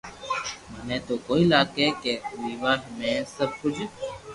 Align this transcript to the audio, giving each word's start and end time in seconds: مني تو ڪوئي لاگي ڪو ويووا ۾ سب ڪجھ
مني 0.71 0.97
تو 1.07 1.13
ڪوئي 1.25 1.43
لاگي 1.51 1.87
ڪو 2.01 2.13
ويووا 2.41 2.73
۾ 2.99 3.11
سب 3.35 3.49
ڪجھ 3.61 3.81